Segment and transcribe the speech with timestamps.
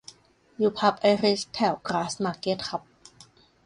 [0.57, 2.81] อยู่ผับไอริชแถวกราสมาร์เก็ตครับ